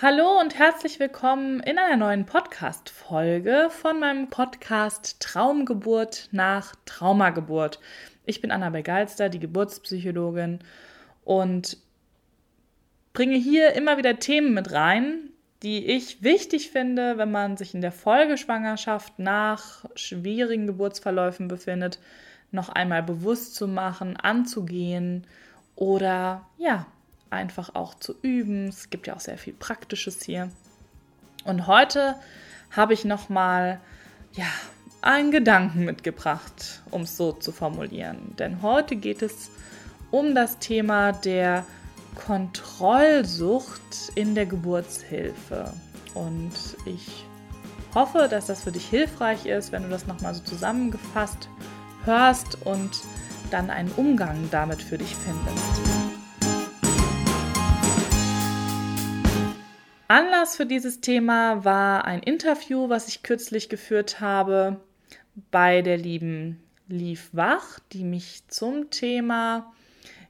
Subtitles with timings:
[0.00, 7.80] Hallo und herzlich willkommen in einer neuen Podcast-Folge von meinem Podcast Traumgeburt nach Traumageburt.
[8.24, 10.60] Ich bin Annabel Geilster, die Geburtspsychologin
[11.24, 11.78] und
[13.12, 15.30] bringe hier immer wieder Themen mit rein,
[15.64, 21.98] die ich wichtig finde, wenn man sich in der Folgeschwangerschaft nach schwierigen Geburtsverläufen befindet,
[22.52, 25.26] noch einmal bewusst zu machen, anzugehen
[25.74, 26.86] oder ja,
[27.30, 28.68] einfach auch zu üben.
[28.68, 30.50] Es gibt ja auch sehr viel Praktisches hier.
[31.44, 32.16] Und heute
[32.70, 33.80] habe ich noch mal
[34.32, 34.46] ja
[35.00, 38.34] einen Gedanken mitgebracht, um es so zu formulieren.
[38.38, 39.50] Denn heute geht es
[40.10, 41.64] um das Thema der
[42.26, 45.72] Kontrollsucht in der Geburtshilfe.
[46.14, 46.52] Und
[46.84, 47.24] ich
[47.94, 51.48] hoffe, dass das für dich hilfreich ist, wenn du das nochmal so zusammengefasst
[52.04, 52.90] hörst und
[53.50, 55.87] dann einen Umgang damit für dich findest.
[60.10, 64.80] Anlass für dieses Thema war ein Interview, was ich kürzlich geführt habe
[65.50, 69.70] bei der lieben Lief Wach, die mich zum Thema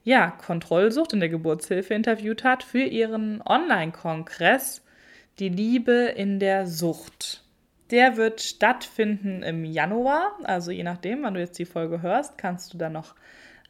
[0.02, 4.82] ja, Kontrollsucht in der Geburtshilfe interviewt hat für ihren Online-Kongress
[5.38, 7.44] Die Liebe in der Sucht.
[7.92, 12.74] Der wird stattfinden im Januar, also je nachdem, wann du jetzt die Folge hörst, kannst
[12.74, 13.14] du da noch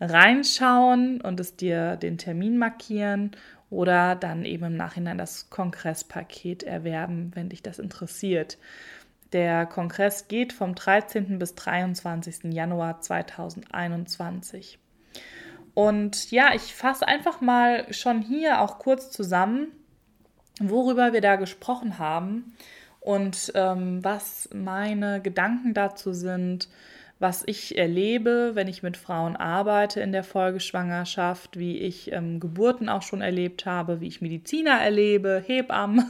[0.00, 3.32] reinschauen und es dir den Termin markieren
[3.70, 8.58] oder dann eben im Nachhinein das Kongresspaket erwerben, wenn dich das interessiert.
[9.32, 11.38] Der Kongress geht vom 13.
[11.38, 12.52] bis 23.
[12.52, 14.78] Januar 2021.
[15.74, 19.68] Und ja, ich fasse einfach mal schon hier auch kurz zusammen,
[20.60, 22.56] worüber wir da gesprochen haben
[23.00, 26.68] und ähm, was meine Gedanken dazu sind,
[27.18, 32.88] was ich erlebe, wenn ich mit Frauen arbeite in der Folgeschwangerschaft, wie ich ähm, Geburten
[32.88, 36.06] auch schon erlebt habe, wie ich Mediziner erlebe, Hebammen.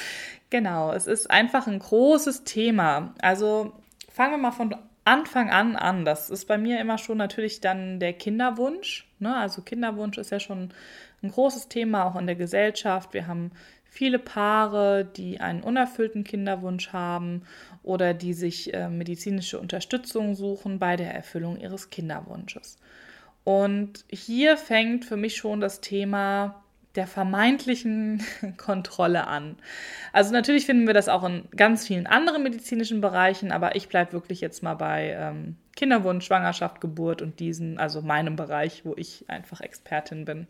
[0.50, 3.14] genau, es ist einfach ein großes Thema.
[3.20, 3.72] Also
[4.08, 4.74] fangen wir mal von
[5.04, 6.04] Anfang an an.
[6.04, 9.08] Das ist bei mir immer schon natürlich dann der Kinderwunsch.
[9.18, 9.36] Ne?
[9.36, 10.70] Also Kinderwunsch ist ja schon
[11.22, 13.12] ein großes Thema auch in der Gesellschaft.
[13.14, 13.50] Wir haben
[13.84, 17.42] viele Paare, die einen unerfüllten Kinderwunsch haben
[17.82, 22.78] oder die sich äh, medizinische Unterstützung suchen bei der Erfüllung ihres Kinderwunsches.
[23.44, 26.62] Und hier fängt für mich schon das Thema
[26.94, 28.22] der vermeintlichen
[28.56, 29.56] Kontrolle an.
[30.12, 34.12] Also natürlich finden wir das auch in ganz vielen anderen medizinischen Bereichen, aber ich bleibe
[34.12, 39.24] wirklich jetzt mal bei ähm, Kinderwunsch, Schwangerschaft, Geburt und diesen, also meinem Bereich, wo ich
[39.28, 40.46] einfach Expertin bin.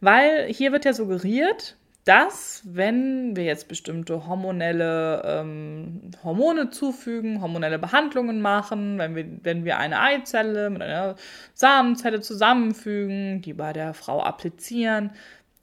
[0.00, 7.78] Weil hier wird ja suggeriert, dass, wenn wir jetzt bestimmte hormonelle ähm, Hormone zufügen, hormonelle
[7.78, 11.16] Behandlungen machen, wenn wir, wenn wir eine Eizelle mit einer
[11.54, 15.12] Samenzelle zusammenfügen, die bei der Frau applizieren,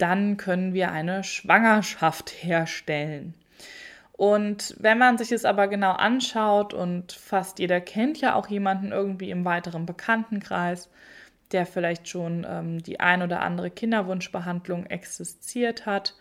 [0.02, 3.34] dann können wir eine Schwangerschaft herstellen.
[4.10, 8.90] Und wenn man sich es aber genau anschaut und fast jeder kennt ja auch jemanden
[8.90, 10.90] irgendwie im weiteren Bekanntenkreis,
[11.52, 16.16] der vielleicht schon ähm, die ein oder andere Kinderwunschbehandlung existiert hat,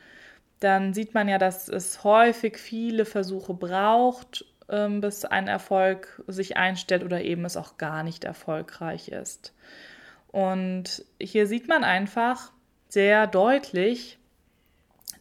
[0.60, 6.56] dann sieht man ja, dass es häufig viele Versuche braucht, ähm, bis ein Erfolg sich
[6.56, 9.56] einstellt oder eben es auch gar nicht erfolgreich ist.
[10.28, 12.52] Und hier sieht man einfach
[12.92, 14.20] sehr deutlich,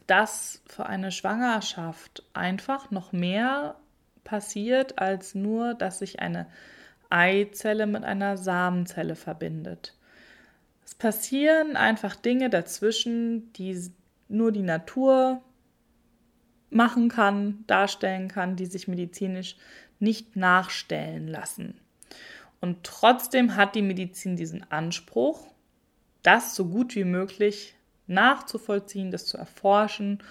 [0.09, 3.77] dass für eine Schwangerschaft einfach noch mehr
[4.25, 6.47] passiert, als nur, dass sich eine
[7.11, 9.97] Eizelle mit einer Samenzelle verbindet.
[10.85, 13.81] Es passieren einfach Dinge dazwischen, die
[14.29, 15.41] nur die Natur
[16.71, 19.57] machen kann, darstellen kann, die sich medizinisch
[20.01, 21.79] nicht nachstellen lassen.
[22.61, 25.47] Und trotzdem hat die Medizin diesen Anspruch,
[26.23, 27.75] das so gut wie möglich
[28.07, 30.23] nachzuvollziehen, das zu erforschen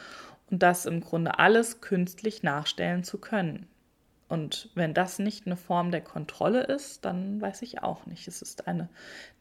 [0.49, 3.67] und das im Grunde alles künstlich nachstellen zu können.
[4.27, 8.27] Und wenn das nicht eine Form der Kontrolle ist, dann weiß ich auch nicht.
[8.27, 8.89] Es ist eine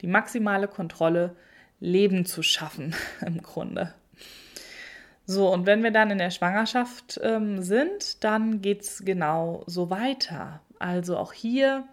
[0.00, 1.36] die maximale Kontrolle,
[1.80, 2.94] Leben zu schaffen
[3.26, 3.94] im Grunde.
[5.26, 9.90] So, und wenn wir dann in der Schwangerschaft ähm, sind, dann geht es genau so
[9.90, 10.60] weiter.
[10.78, 11.86] Also auch hier,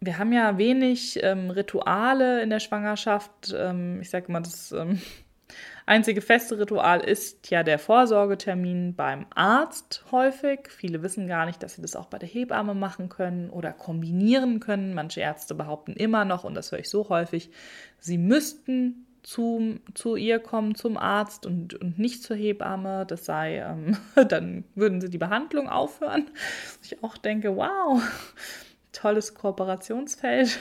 [0.00, 3.54] wir haben ja wenig ähm, Rituale in der Schwangerschaft.
[3.56, 5.00] Ähm, ich sage mal, das ähm,
[5.86, 10.68] einzige feste Ritual ist ja der Vorsorgetermin beim Arzt häufig.
[10.68, 14.60] Viele wissen gar nicht, dass sie das auch bei der Hebamme machen können oder kombinieren
[14.60, 14.94] können.
[14.94, 17.50] Manche Ärzte behaupten immer noch, und das höre ich so häufig,
[17.98, 23.58] sie müssten zu, zu ihr kommen, zum Arzt und, und nicht zur Hebamme, das sei,
[23.58, 23.96] ähm,
[24.28, 26.30] dann würden sie die Behandlung aufhören.
[26.82, 28.00] Ich auch denke, wow,
[28.98, 30.58] tolles Kooperationsfeld.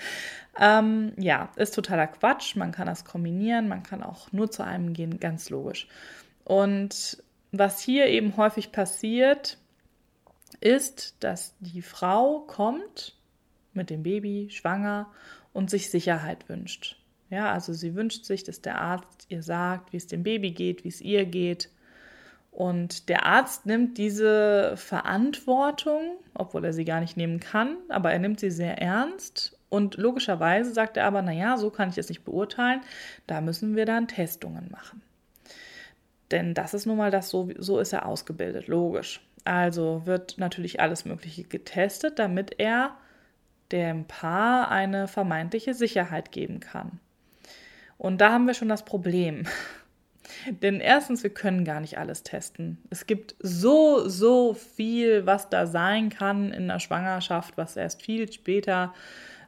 [0.60, 2.56] ähm, ja, ist totaler Quatsch.
[2.56, 5.88] Man kann das kombinieren, man kann auch nur zu einem gehen, ganz logisch.
[6.44, 9.58] Und was hier eben häufig passiert,
[10.60, 13.16] ist, dass die Frau kommt
[13.72, 15.10] mit dem Baby schwanger
[15.52, 16.96] und sich Sicherheit wünscht.
[17.30, 20.84] Ja, also sie wünscht sich, dass der Arzt ihr sagt, wie es dem Baby geht,
[20.84, 21.70] wie es ihr geht.
[22.58, 28.18] Und der Arzt nimmt diese Verantwortung, obwohl er sie gar nicht nehmen kann, aber er
[28.18, 29.56] nimmt sie sehr ernst.
[29.68, 32.80] Und logischerweise sagt er aber, naja, so kann ich es nicht beurteilen,
[33.28, 35.02] da müssen wir dann Testungen machen.
[36.32, 39.20] Denn das ist nun mal das, so, so ist er ausgebildet, logisch.
[39.44, 42.96] Also wird natürlich alles Mögliche getestet, damit er
[43.70, 46.98] dem Paar eine vermeintliche Sicherheit geben kann.
[47.98, 49.46] Und da haben wir schon das Problem.
[50.62, 52.78] Denn erstens, wir können gar nicht alles testen.
[52.90, 58.30] Es gibt so, so viel, was da sein kann in der Schwangerschaft, was erst viel
[58.32, 58.94] später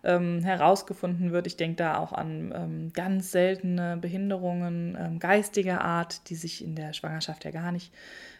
[0.03, 1.47] ähm, herausgefunden wird.
[1.47, 6.75] Ich denke da auch an ähm, ganz seltene Behinderungen ähm, geistiger Art, die sich in
[6.75, 7.93] der Schwangerschaft ja gar nicht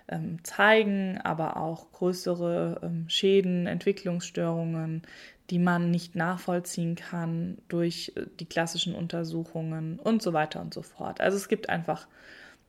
[0.09, 5.03] ähm, zeigen, aber auch größere ähm, Schäden, Entwicklungsstörungen,
[5.51, 10.83] die man nicht nachvollziehen kann durch äh, die klassischen Untersuchungen und so weiter und so
[10.83, 11.21] fort.
[11.21, 12.07] Also es gibt einfach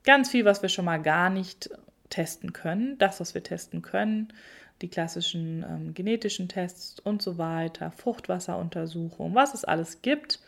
[0.04, 1.70] ganz viel, was wir schon mal gar nicht
[2.10, 2.98] testen können.
[2.98, 4.34] Das, was wir testen können,
[4.82, 10.40] die klassischen ähm, genetischen Tests und so weiter, Fruchtwasseruntersuchungen, was es alles gibt,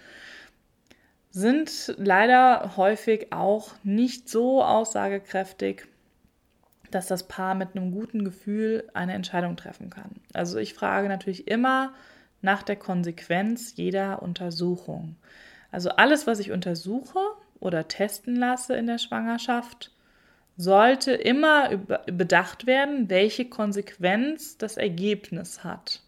[1.30, 5.88] sind leider häufig auch nicht so aussagekräftig,
[6.91, 10.12] dass das Paar mit einem guten Gefühl eine Entscheidung treffen kann.
[10.33, 11.94] Also ich frage natürlich immer
[12.44, 15.16] nach der Konsequenz jeder Untersuchung.
[15.72, 17.19] Also alles, was ich untersuche
[17.60, 19.92] oder testen lasse in der Schwangerschaft,
[20.56, 26.01] sollte immer bedacht werden, welche Konsequenz das Ergebnis hat.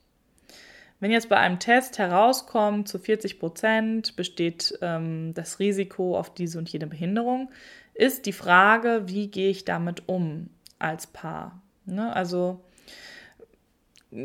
[0.99, 6.57] Wenn jetzt bei einem Test herauskommt, zu 40 Prozent besteht ähm, das Risiko auf diese
[6.59, 7.49] und jene Behinderung,
[7.93, 10.49] ist die Frage, wie gehe ich damit um
[10.79, 11.61] als Paar?
[11.85, 12.13] Ne?
[12.15, 12.61] Also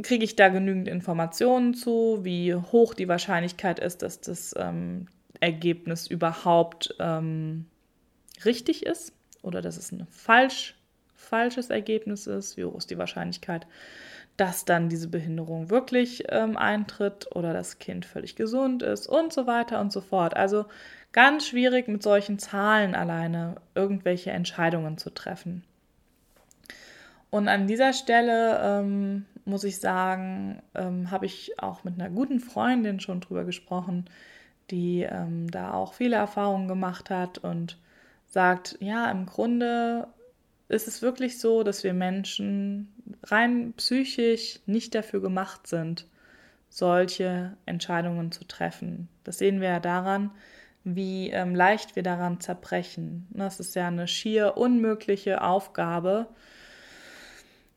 [0.02, 5.06] kriege ich da genügend Informationen zu, wie hoch die Wahrscheinlichkeit ist, dass das ähm,
[5.40, 7.66] Ergebnis überhaupt ähm,
[8.44, 10.76] richtig ist oder dass es ein falsch,
[11.14, 13.66] falsches Ergebnis ist, wie hoch ist die Wahrscheinlichkeit,
[14.36, 19.46] dass dann diese Behinderung wirklich ähm, eintritt oder das Kind völlig gesund ist und so
[19.46, 20.36] weiter und so fort.
[20.36, 20.66] Also
[21.12, 25.64] ganz schwierig mit solchen Zahlen alleine irgendwelche Entscheidungen zu treffen.
[27.30, 32.40] Und an dieser Stelle ähm, muss ich sagen, ähm, habe ich auch mit einer guten
[32.40, 34.06] Freundin schon drüber gesprochen,
[34.70, 37.78] die ähm, da auch viele Erfahrungen gemacht hat und
[38.26, 40.08] sagt, ja, im Grunde
[40.68, 42.92] ist es wirklich so, dass wir Menschen
[43.24, 46.06] rein psychisch nicht dafür gemacht sind,
[46.68, 49.08] solche Entscheidungen zu treffen.
[49.24, 50.30] Das sehen wir ja daran,
[50.84, 53.26] wie ähm, leicht wir daran zerbrechen.
[53.30, 56.28] Das ist ja eine schier unmögliche Aufgabe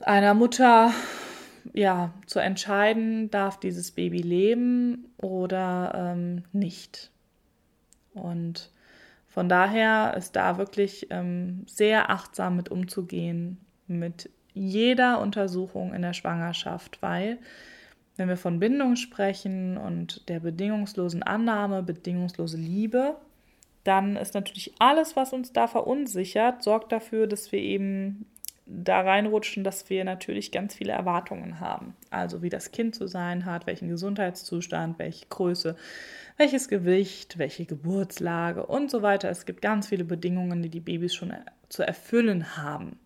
[0.04, 0.92] einer Mutter,
[1.74, 7.12] ja, zu entscheiden, darf dieses Baby leben oder ähm, nicht.
[8.14, 8.72] Und
[9.28, 13.58] von daher ist da wirklich ähm, sehr achtsam mit umzugehen,
[13.88, 17.40] mit jeder Untersuchung in der Schwangerschaft, weil
[18.16, 23.16] wenn wir von Bindung sprechen und der bedingungslosen Annahme, bedingungslose Liebe,
[23.84, 28.28] dann ist natürlich alles, was uns da verunsichert, sorgt dafür, dass wir eben
[28.76, 31.96] da reinrutschen, dass wir natürlich ganz viele Erwartungen haben.
[32.10, 35.76] Also wie das Kind zu sein hat, welchen Gesundheitszustand, welche Größe,
[36.38, 39.30] welches Gewicht, welche Geburtslage und so weiter.
[39.30, 41.34] Es gibt ganz viele Bedingungen, die die Babys schon
[41.70, 43.00] zu erfüllen haben.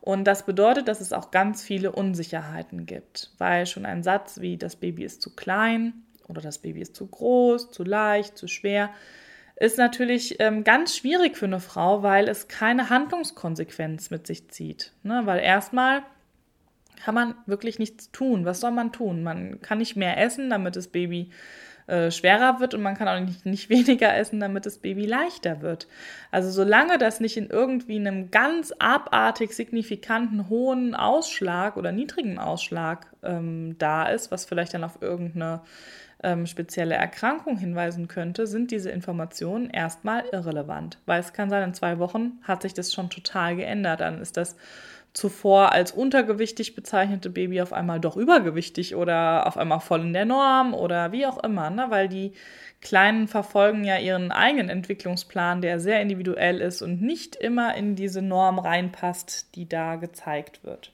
[0.00, 4.56] Und das bedeutet, dass es auch ganz viele Unsicherheiten gibt, weil schon ein Satz wie
[4.56, 5.94] das Baby ist zu klein
[6.28, 8.90] oder das Baby ist zu groß, zu leicht, zu schwer,
[9.56, 14.92] ist natürlich ähm, ganz schwierig für eine Frau, weil es keine Handlungskonsequenz mit sich zieht.
[15.02, 15.22] Ne?
[15.24, 16.02] Weil erstmal
[17.02, 18.44] kann man wirklich nichts tun.
[18.44, 19.22] Was soll man tun?
[19.22, 21.30] Man kann nicht mehr essen, damit das Baby
[21.86, 25.62] äh, schwerer wird und man kann auch nicht, nicht weniger essen, damit das Baby leichter
[25.62, 25.86] wird.
[26.30, 33.06] Also solange das nicht in irgendwie einem ganz abartig signifikanten hohen Ausschlag oder niedrigen Ausschlag
[33.22, 35.60] ähm, da ist, was vielleicht dann auf irgendeine
[36.22, 40.98] ähm, spezielle Erkrankung hinweisen könnte, sind diese Informationen erstmal irrelevant.
[41.06, 44.00] Weil es kann sein, in zwei Wochen hat sich das schon total geändert.
[44.00, 44.56] Dann ist das
[45.12, 50.26] zuvor als untergewichtig bezeichnete Baby auf einmal doch übergewichtig oder auf einmal voll in der
[50.26, 51.86] Norm oder wie auch immer, ne?
[51.88, 52.32] weil die
[52.82, 58.20] Kleinen verfolgen ja ihren eigenen Entwicklungsplan, der sehr individuell ist und nicht immer in diese
[58.20, 60.92] Norm reinpasst, die da gezeigt wird.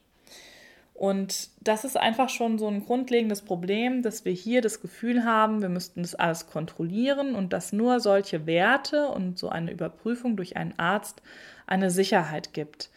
[1.02, 5.61] Und das ist einfach schon so ein grundlegendes Problem, dass wir hier das Gefühl haben,
[5.61, 10.56] wir müssten das alles kontrollieren und dass nur solche Werte und so eine Überprüfung durch
[10.56, 11.21] einen Arzt
[11.66, 12.88] eine Sicherheit gibt.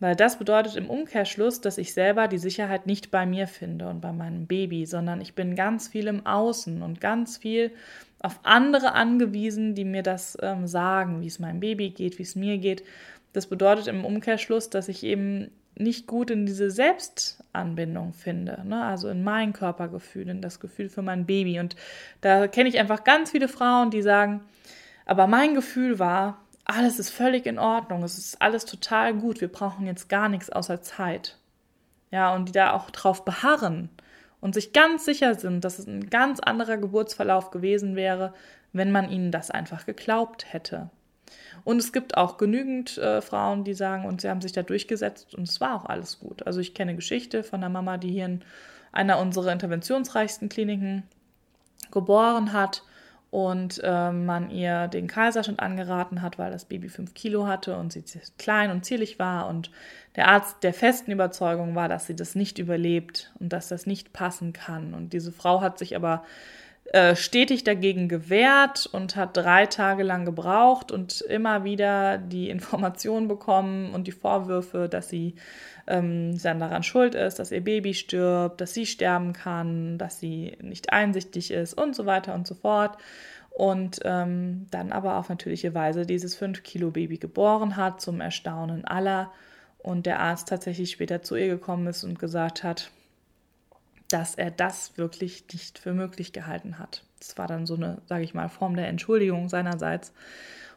[0.00, 4.00] Weil das bedeutet im Umkehrschluss, dass ich selber die Sicherheit nicht bei mir finde und
[4.00, 7.70] bei meinem Baby, sondern ich bin ganz viel im Außen und ganz viel
[8.18, 12.34] auf andere angewiesen, die mir das ähm, sagen, wie es meinem Baby geht, wie es
[12.34, 12.82] mir geht.
[13.32, 18.84] Das bedeutet im Umkehrschluss, dass ich eben nicht gut in diese Selbstanbindung finde, ne?
[18.84, 21.60] also in mein Körpergefühl, in das Gefühl für mein Baby.
[21.60, 21.76] Und
[22.20, 24.42] da kenne ich einfach ganz viele Frauen, die sagen,
[25.06, 29.50] aber mein Gefühl war, alles ist völlig in Ordnung, es ist alles total gut, wir
[29.50, 31.38] brauchen jetzt gar nichts außer Zeit.
[32.10, 33.88] Ja, und die da auch drauf beharren
[34.40, 38.34] und sich ganz sicher sind, dass es ein ganz anderer Geburtsverlauf gewesen wäre,
[38.72, 40.90] wenn man ihnen das einfach geglaubt hätte.
[41.64, 45.34] Und es gibt auch genügend äh, Frauen, die sagen, und sie haben sich da durchgesetzt
[45.34, 46.46] und es war auch alles gut.
[46.46, 48.42] Also ich kenne Geschichte von einer Mama, die hier in
[48.90, 51.04] einer unserer interventionsreichsten Kliniken
[51.90, 52.82] geboren hat
[53.30, 57.92] und äh, man ihr den Kaiserschnitt angeraten hat, weil das Baby fünf Kilo hatte und
[57.92, 58.04] sie
[58.36, 59.70] klein und zierlich war und
[60.16, 64.12] der Arzt der festen Überzeugung war, dass sie das nicht überlebt und dass das nicht
[64.12, 64.92] passen kann.
[64.92, 66.24] Und diese Frau hat sich aber
[66.86, 73.28] äh, stetig dagegen gewehrt und hat drei Tage lang gebraucht und immer wieder die Information
[73.28, 75.36] bekommen und die Vorwürfe, dass sie
[75.86, 80.56] ähm, dann daran schuld ist, dass ihr Baby stirbt, dass sie sterben kann, dass sie
[80.60, 82.98] nicht einsichtig ist und so weiter und so fort.
[83.50, 89.30] Und ähm, dann aber auf natürliche Weise dieses 5-Kilo-Baby geboren hat, zum Erstaunen aller.
[89.78, 92.90] Und der Arzt tatsächlich später zu ihr gekommen ist und gesagt hat,
[94.12, 97.04] dass er das wirklich nicht für möglich gehalten hat.
[97.18, 100.12] Das war dann so eine, sage ich mal, Form der Entschuldigung seinerseits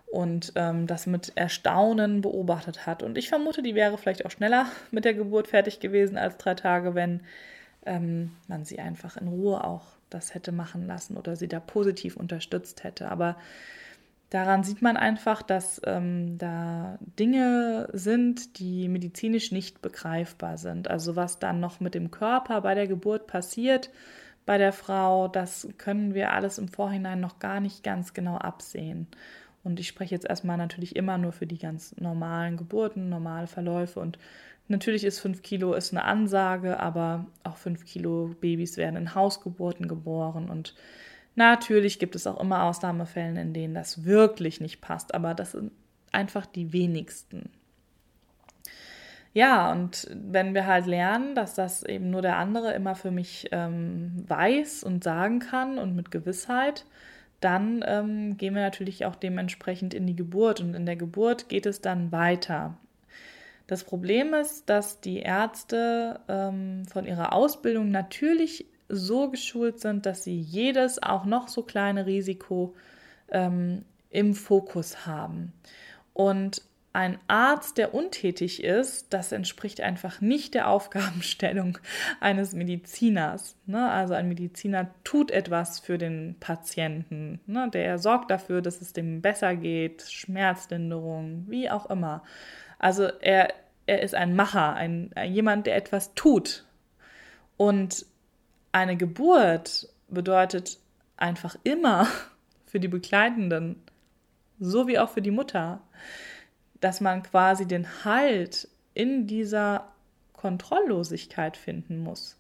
[0.06, 3.04] und ähm, das mit Erstaunen beobachtet hat.
[3.04, 6.54] Und ich vermute, die wäre vielleicht auch schneller mit der Geburt fertig gewesen als drei
[6.54, 7.22] Tage, wenn
[7.86, 12.16] ähm, man sie einfach in Ruhe auch das hätte machen lassen oder sie da positiv
[12.16, 13.12] unterstützt hätte.
[13.12, 13.36] Aber
[14.36, 20.90] daran sieht man einfach, dass ähm, da Dinge sind, die medizinisch nicht begreifbar sind.
[20.90, 23.90] Also was dann noch mit dem Körper bei der Geburt passiert,
[24.46, 29.08] bei der Frau, das können wir alles im Vorhinein noch gar nicht ganz genau absehen.
[29.64, 34.02] Und ich spreche jetzt erstmal natürlich immer nur für die ganz normalen Geburten, normale Verläufe.
[34.02, 34.20] Und
[34.68, 39.88] natürlich ist 5 Kilo ist eine Ansage, aber auch 5 Kilo Babys werden in Hausgeburten
[39.88, 40.50] geboren.
[40.50, 40.76] Und
[41.36, 45.14] natürlich gibt es auch immer Ausnahmefälle, in denen das wirklich nicht passt.
[45.14, 45.72] Aber das sind
[46.12, 47.50] einfach die wenigsten.
[49.34, 53.50] Ja, und wenn wir halt lernen, dass das eben nur der andere immer für mich
[53.52, 56.86] ähm, weiß und sagen kann und mit Gewissheit,
[57.42, 61.66] dann ähm, gehen wir natürlich auch dementsprechend in die Geburt und in der Geburt geht
[61.66, 62.78] es dann weiter.
[63.68, 70.24] Das Problem ist, dass die Ärzte ähm, von ihrer Ausbildung natürlich so geschult sind, dass
[70.24, 72.76] sie jedes auch noch so kleine Risiko
[73.30, 75.54] ähm, im Fokus haben.
[76.14, 76.62] Und
[76.96, 81.78] ein Arzt, der untätig ist, das entspricht einfach nicht der Aufgabenstellung
[82.22, 83.58] eines Mediziners.
[83.66, 83.90] Ne?
[83.90, 87.42] Also ein Mediziner tut etwas für den Patienten.
[87.48, 87.70] Ne?
[87.74, 92.24] Der sorgt dafür, dass es dem besser geht, Schmerzlinderung, wie auch immer.
[92.80, 93.54] Also er,
[93.88, 96.64] er ist ein Macher, ein, ein jemand, der etwas tut.
[97.58, 98.06] Und
[98.76, 100.80] eine Geburt bedeutet
[101.16, 102.08] einfach immer
[102.66, 103.82] für die Begleitenden,
[104.60, 105.82] so wie auch für die Mutter,
[106.82, 109.94] dass man quasi den Halt in dieser
[110.34, 112.38] Kontrolllosigkeit finden muss.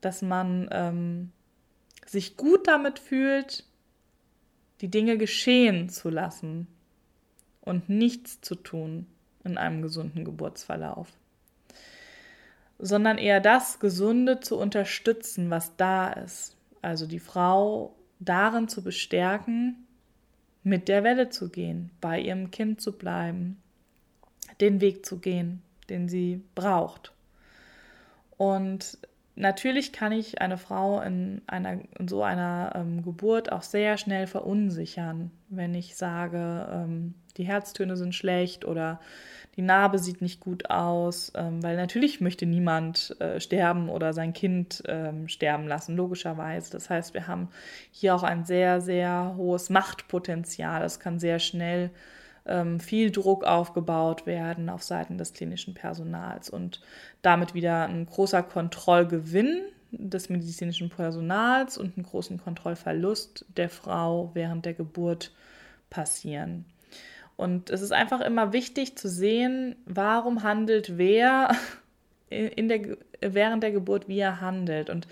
[0.00, 1.30] Dass man ähm,
[2.04, 3.64] sich gut damit fühlt,
[4.80, 6.66] die Dinge geschehen zu lassen
[7.60, 9.06] und nichts zu tun
[9.44, 11.08] in einem gesunden Geburtsverlauf,
[12.78, 16.56] sondern eher das Gesunde zu unterstützen, was da ist.
[16.82, 19.86] Also die Frau darin zu bestärken,
[20.62, 23.62] mit der Welle zu gehen, bei ihrem Kind zu bleiben,
[24.60, 27.12] den Weg zu gehen, den sie braucht.
[28.36, 28.98] Und
[29.36, 34.26] natürlich kann ich eine Frau in, einer, in so einer ähm, Geburt auch sehr schnell
[34.26, 38.98] verunsichern, wenn ich sage, ähm, die Herztöne sind schlecht oder
[39.56, 44.32] die Narbe sieht nicht gut aus, ähm, weil natürlich möchte niemand äh, sterben oder sein
[44.32, 46.70] Kind ähm, sterben lassen, logischerweise.
[46.72, 47.48] Das heißt, wir haben
[47.90, 50.82] hier auch ein sehr, sehr hohes Machtpotenzial.
[50.84, 51.90] Es kann sehr schnell
[52.46, 56.80] ähm, viel Druck aufgebaut werden auf Seiten des klinischen Personals und
[57.22, 64.64] damit wieder ein großer Kontrollgewinn des medizinischen Personals und einen großen Kontrollverlust der Frau während
[64.64, 65.32] der Geburt
[65.90, 66.64] passieren.
[67.36, 71.54] Und es ist einfach immer wichtig zu sehen, warum handelt wer
[72.30, 74.90] in der, während der Geburt, wie er handelt.
[74.90, 75.06] Und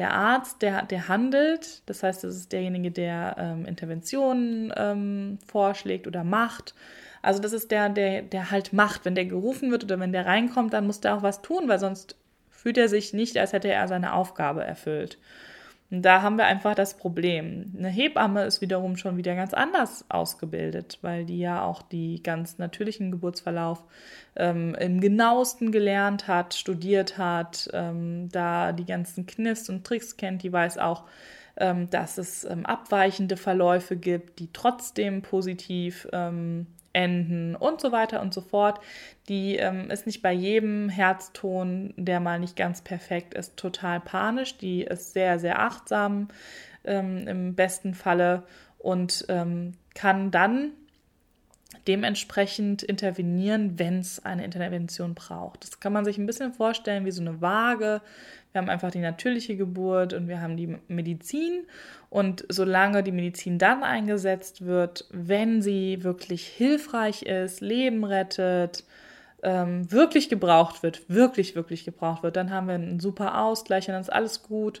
[0.00, 6.06] der Arzt, der, der handelt, das heißt, das ist derjenige, der ähm, Interventionen ähm, vorschlägt
[6.06, 6.74] oder macht.
[7.20, 9.04] Also das ist der, der, der halt macht.
[9.04, 11.78] Wenn der gerufen wird oder wenn der reinkommt, dann muss der auch was tun, weil
[11.78, 12.16] sonst
[12.48, 15.18] fühlt er sich nicht, als hätte er seine Aufgabe erfüllt.
[15.90, 17.72] Und da haben wir einfach das Problem.
[17.76, 22.58] Eine Hebamme ist wiederum schon wieder ganz anders ausgebildet, weil die ja auch die ganz
[22.58, 23.82] natürlichen Geburtsverlauf
[24.36, 30.44] ähm, im genauesten gelernt hat, studiert hat, ähm, da die ganzen Kniffs und Tricks kennt,
[30.44, 31.04] die weiß auch,
[31.56, 38.20] ähm, dass es ähm, abweichende Verläufe gibt, die trotzdem positiv ähm, enden und so weiter
[38.20, 38.80] und so fort.
[39.28, 44.58] Die ähm, ist nicht bei jedem Herzton, der mal nicht ganz perfekt ist, total panisch.
[44.58, 46.28] Die ist sehr, sehr achtsam
[46.84, 48.42] ähm, im besten Falle
[48.78, 50.72] und ähm, kann dann
[51.90, 55.64] dementsprechend intervenieren, wenn es eine Intervention braucht.
[55.64, 58.00] Das kann man sich ein bisschen vorstellen wie so eine Waage.
[58.52, 61.66] Wir haben einfach die natürliche Geburt und wir haben die Medizin.
[62.08, 68.84] Und solange die Medizin dann eingesetzt wird, wenn sie wirklich hilfreich ist, Leben rettet,
[69.42, 73.94] ähm, wirklich gebraucht wird, wirklich, wirklich gebraucht wird, dann haben wir einen super Ausgleich und
[73.94, 74.80] dann ist alles gut.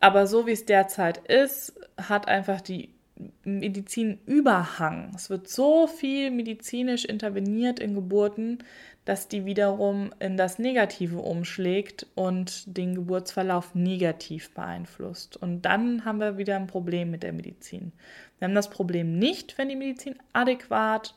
[0.00, 2.95] Aber so wie es derzeit ist, hat einfach die
[3.44, 5.12] Medizinüberhang.
[5.14, 8.58] Es wird so viel medizinisch interveniert in Geburten,
[9.06, 15.36] dass die wiederum in das Negative umschlägt und den Geburtsverlauf negativ beeinflusst.
[15.36, 17.92] Und dann haben wir wieder ein Problem mit der Medizin.
[18.38, 21.14] Wir haben das Problem nicht, wenn die Medizin adäquat,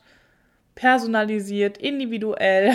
[0.76, 2.74] personalisiert, individuell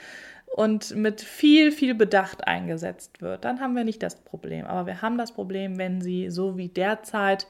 [0.56, 3.44] und mit viel, viel Bedacht eingesetzt wird.
[3.44, 4.66] Dann haben wir nicht das Problem.
[4.66, 7.46] Aber wir haben das Problem, wenn sie so wie derzeit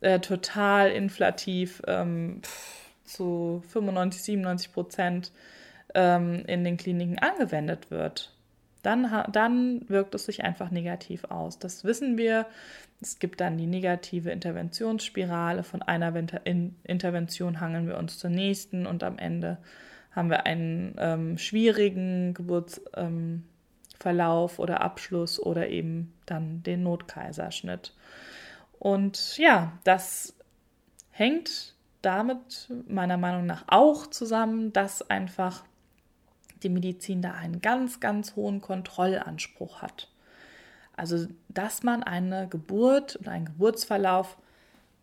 [0.00, 2.40] äh, total inflativ ähm,
[3.04, 5.32] zu 95, 97 Prozent
[5.94, 8.32] ähm, in den Kliniken angewendet wird.
[8.82, 11.58] Dann, dann wirkt es sich einfach negativ aus.
[11.58, 12.46] Das wissen wir.
[13.00, 15.62] Es gibt dann die negative Interventionsspirale.
[15.62, 16.12] Von einer
[16.84, 19.58] Intervention hangeln wir uns zur nächsten und am Ende
[20.12, 27.94] haben wir einen ähm, schwierigen Geburtsverlauf ähm, oder Abschluss oder eben dann den Notkaiserschnitt.
[28.78, 30.34] Und ja, das
[31.10, 35.64] hängt damit meiner Meinung nach auch zusammen, dass einfach
[36.62, 40.08] die Medizin da einen ganz, ganz hohen Kontrollanspruch hat.
[40.96, 44.36] Also, dass man eine Geburt oder einen Geburtsverlauf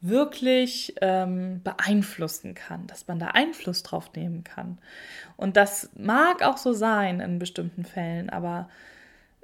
[0.01, 4.79] wirklich ähm, beeinflussen kann, dass man da Einfluss drauf nehmen kann.
[5.37, 8.67] Und das mag auch so sein in bestimmten Fällen, aber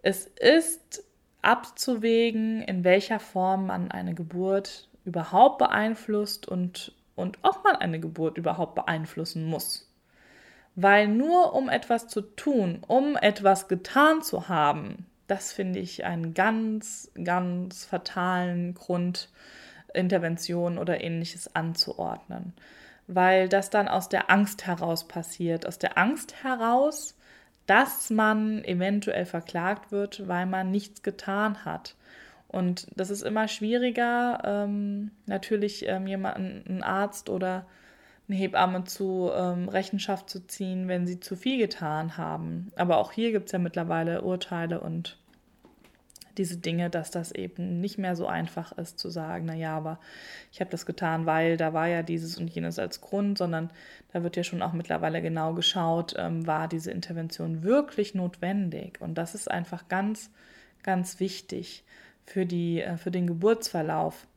[0.01, 1.03] es ist
[1.47, 8.37] abzuwägen, in welcher Form man eine Geburt überhaupt beeinflusst und, und ob man eine Geburt
[8.37, 9.89] überhaupt beeinflussen muss.
[10.75, 16.33] Weil nur um etwas zu tun, um etwas getan zu haben, das finde ich einen
[16.33, 19.29] ganz, ganz fatalen Grund,
[19.93, 22.53] Intervention oder ähnliches anzuordnen.
[23.07, 25.65] Weil das dann aus der Angst heraus passiert.
[25.65, 27.16] Aus der Angst heraus,
[27.67, 31.95] dass man eventuell verklagt wird, weil man nichts getan hat.
[32.47, 37.65] Und das ist immer schwieriger, ähm, natürlich ähm, jemanden, einen Arzt oder
[38.27, 42.71] eine Hebamme zu ähm, Rechenschaft zu ziehen, wenn sie zu viel getan haben.
[42.75, 45.17] Aber auch hier gibt es ja mittlerweile Urteile und
[46.37, 49.99] diese Dinge, dass das eben nicht mehr so einfach ist zu sagen, naja, aber
[50.51, 53.69] ich habe das getan, weil da war ja dieses und jenes als Grund, sondern
[54.13, 59.01] da wird ja schon auch mittlerweile genau geschaut, ähm, war diese Intervention wirklich notwendig.
[59.01, 60.31] Und das ist einfach ganz,
[60.83, 61.83] ganz wichtig
[62.25, 64.27] für, die, äh, für den Geburtsverlauf.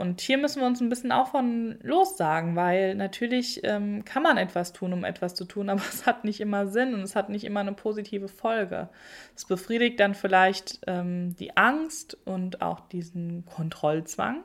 [0.00, 4.38] Und hier müssen wir uns ein bisschen auch von lossagen, weil natürlich ähm, kann man
[4.38, 7.28] etwas tun, um etwas zu tun, aber es hat nicht immer Sinn und es hat
[7.28, 8.88] nicht immer eine positive Folge.
[9.36, 14.42] Es befriedigt dann vielleicht ähm, die Angst und auch diesen Kontrollzwang.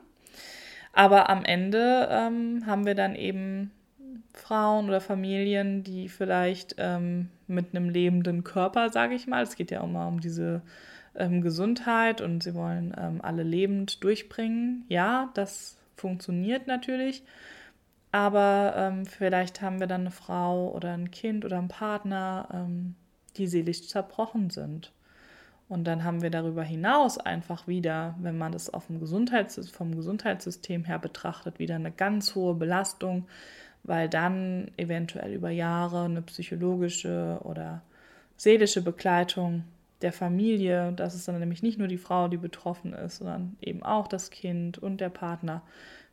[0.92, 3.70] Aber am Ende ähm, haben wir dann eben
[4.34, 9.70] Frauen oder Familien, die vielleicht ähm, mit einem lebenden Körper, sage ich mal, es geht
[9.70, 10.60] ja auch mal um diese
[11.16, 14.84] ähm, Gesundheit und sie wollen ähm, alle lebend durchbringen.
[14.88, 17.24] Ja, das funktioniert natürlich.
[18.12, 22.94] Aber ähm, vielleicht haben wir dann eine Frau oder ein Kind oder einen Partner, ähm,
[23.36, 24.92] die seelisch zerbrochen sind.
[25.68, 29.96] Und dann haben wir darüber hinaus einfach wieder, wenn man das auf dem Gesundheits vom
[29.96, 33.26] Gesundheitssystem her betrachtet, wieder eine ganz hohe Belastung,
[33.82, 37.82] weil dann eventuell über Jahre eine psychologische oder
[38.36, 39.64] seelische Begleitung
[40.02, 40.92] der Familie.
[40.94, 44.30] Das ist dann nämlich nicht nur die Frau, die betroffen ist, sondern eben auch das
[44.30, 45.62] Kind und der Partner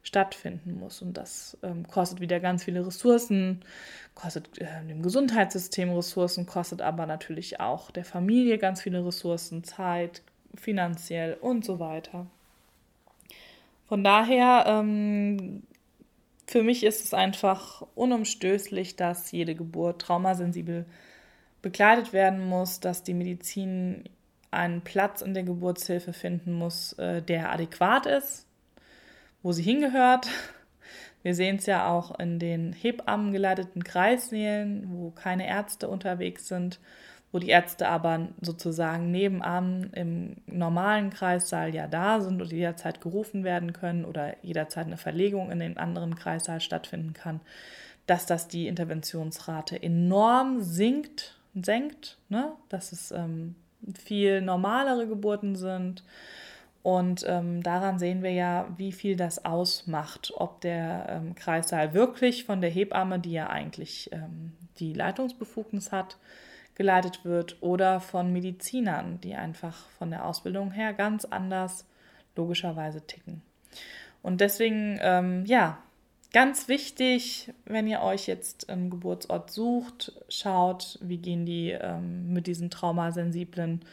[0.04, 1.02] stattfinden muss.
[1.02, 3.62] Und das ähm, kostet wieder ganz viele Ressourcen,
[4.16, 10.22] kostet äh, dem Gesundheitssystem Ressourcen, kostet aber natürlich auch der Familie ganz viele Ressourcen, Zeit,
[10.56, 12.28] finanziell und so weiter.
[13.88, 15.64] Von daher, ähm,
[16.48, 20.86] für mich ist es einfach unumstößlich, dass jede Geburt traumasensibel
[21.64, 24.04] begleitet werden muss, dass die Medizin
[24.52, 28.46] einen Platz in der Geburtshilfe finden muss, äh, der adäquat ist,
[29.42, 30.28] wo sie hingehört.
[31.24, 36.82] Wir sehen es ja auch in den Hebammen geleiteten Kreissälen, wo keine Ärzte unterwegs sind,
[37.32, 43.46] wo die Ärzte aber sozusagen nebenan im normalen Kreissaal ja da sind und jederzeit gerufen
[43.46, 47.40] werden können oder jederzeit eine Verlegung in den anderen Kreissaal stattfinden kann,
[48.06, 52.54] dass das die Interventionsrate enorm sinkt, senkt, ne?
[52.70, 53.56] dass es ähm,
[53.96, 56.04] viel normalere Geburten sind
[56.84, 62.44] und ähm, daran sehen wir ja, wie viel das ausmacht, ob der ähm, Kreissaal wirklich
[62.44, 66.18] von der Hebamme, die ja eigentlich ähm, die Leitungsbefugnis hat,
[66.76, 71.86] geleitet wird oder von Medizinern, die einfach von der Ausbildung her ganz anders
[72.36, 73.42] logischerweise ticken.
[74.22, 75.78] Und deswegen, ähm, ja,
[76.34, 82.48] ganz wichtig, wenn ihr euch jetzt einen Geburtsort sucht, schaut, wie gehen die ähm, mit
[82.48, 83.86] diesen traumasensiblen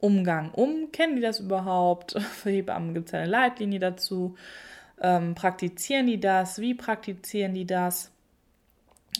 [0.00, 0.92] Umgang um?
[0.92, 2.20] Kennen die das überhaupt?
[2.20, 4.34] Für Hebammen gibt es eine Leitlinie dazu.
[5.00, 6.58] Ähm, praktizieren die das?
[6.60, 8.10] Wie praktizieren die das?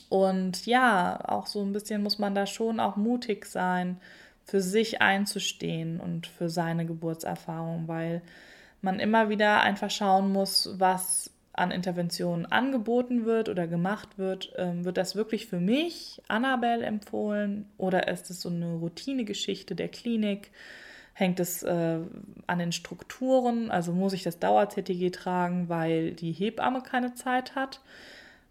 [0.09, 3.99] Und ja, auch so ein bisschen muss man da schon auch mutig sein,
[4.45, 8.23] für sich einzustehen und für seine Geburtserfahrung, weil
[8.81, 14.85] man immer wieder einfach schauen muss, was an Interventionen angeboten wird oder gemacht wird, ähm,
[14.85, 20.51] wird das wirklich für mich, Annabelle, empfohlen oder ist es so eine Routinegeschichte der Klinik?
[21.15, 21.99] Hängt es äh,
[22.47, 23.71] an den Strukturen?
[23.71, 27.81] Also muss ich das Dauer-CTG tragen, weil die Hebamme keine Zeit hat?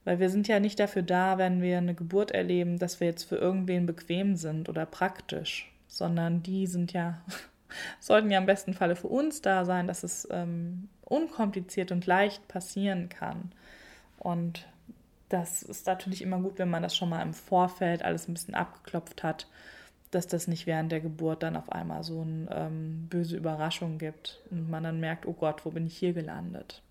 [0.03, 3.23] Weil wir sind ja nicht dafür da, wenn wir eine Geburt erleben, dass wir jetzt
[3.25, 7.21] für irgendwen bequem sind oder praktisch, sondern die sind ja,
[7.99, 12.47] sollten ja im besten Falle für uns da sein, dass es ähm, unkompliziert und leicht
[12.47, 13.51] passieren kann.
[14.17, 14.67] Und
[15.29, 18.55] das ist natürlich immer gut, wenn man das schon mal im Vorfeld alles ein bisschen
[18.55, 19.47] abgeklopft hat,
[20.11, 24.41] dass das nicht während der Geburt dann auf einmal so eine ähm, böse Überraschung gibt
[24.51, 26.81] und man dann merkt, oh Gott, wo bin ich hier gelandet?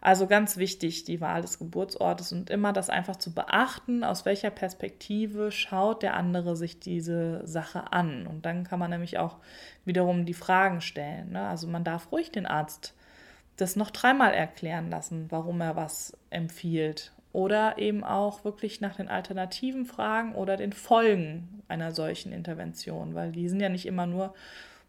[0.00, 4.50] Also ganz wichtig, die Wahl des Geburtsortes und immer das einfach zu beachten, aus welcher
[4.50, 8.28] Perspektive schaut der andere sich diese Sache an.
[8.28, 9.38] Und dann kann man nämlich auch
[9.84, 11.32] wiederum die Fragen stellen.
[11.32, 11.48] Ne?
[11.48, 12.94] Also man darf ruhig den Arzt
[13.58, 17.12] das noch dreimal erklären lassen, warum er was empfiehlt.
[17.32, 23.32] Oder eben auch wirklich nach den Alternativen fragen oder den Folgen einer solchen Intervention, weil
[23.32, 24.34] die sind ja nicht immer nur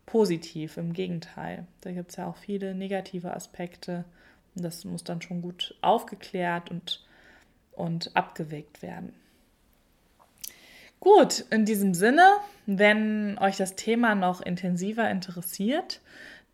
[0.06, 1.66] positiv, im Gegenteil.
[1.82, 4.06] Da gibt es ja auch viele negative Aspekte.
[4.56, 7.06] Und das muss dann schon gut aufgeklärt und,
[7.74, 9.14] und abgewegt werden.
[11.00, 12.26] Gut, in diesem Sinne,
[12.66, 16.02] wenn euch das Thema noch intensiver interessiert,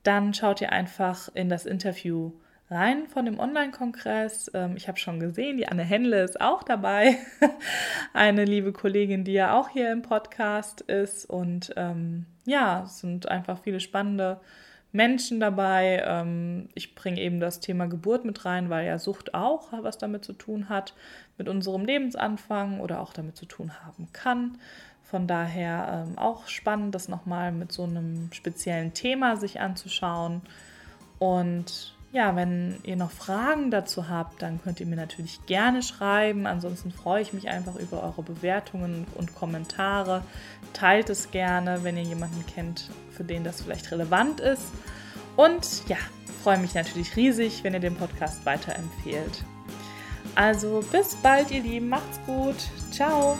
[0.05, 2.31] dann schaut ihr einfach in das Interview
[2.69, 4.51] rein von dem Online-Kongress.
[4.53, 7.17] Ähm, ich habe schon gesehen, die Anne Henle ist auch dabei.
[8.13, 11.25] Eine liebe Kollegin, die ja auch hier im Podcast ist.
[11.25, 14.39] Und ähm, ja, es sind einfach viele spannende
[14.91, 16.03] Menschen dabei.
[16.05, 20.25] Ähm, ich bringe eben das Thema Geburt mit rein, weil ja Sucht auch was damit
[20.25, 20.93] zu tun hat,
[21.37, 24.57] mit unserem Lebensanfang oder auch damit zu tun haben kann.
[25.15, 30.41] Von daher ähm, auch spannend, das nochmal mit so einem speziellen Thema sich anzuschauen.
[31.19, 36.47] Und ja, wenn ihr noch Fragen dazu habt, dann könnt ihr mir natürlich gerne schreiben.
[36.47, 40.21] Ansonsten freue ich mich einfach über eure Bewertungen und Kommentare.
[40.73, 44.65] Teilt es gerne, wenn ihr jemanden kennt, für den das vielleicht relevant ist.
[45.37, 45.97] Und ja,
[46.43, 49.45] freue mich natürlich riesig, wenn ihr den Podcast weiterempfehlt.
[50.35, 51.87] Also bis bald, ihr Lieben.
[51.87, 52.57] Macht's gut.
[52.91, 53.37] Ciao.